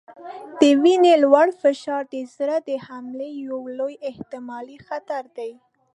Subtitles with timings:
[0.59, 5.51] د وینې لوړ فشار د زړه د حملې یو لوی احتمالي خطر دی.